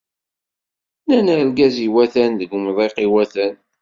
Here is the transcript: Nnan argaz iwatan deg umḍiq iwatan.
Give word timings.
Nnan 1.07 1.27
argaz 1.33 1.75
iwatan 1.87 2.31
deg 2.39 2.51
umḍiq 2.57 2.95
iwatan. 3.05 3.53